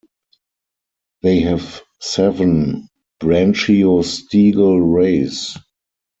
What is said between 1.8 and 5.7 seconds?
seven branchiostegal rays.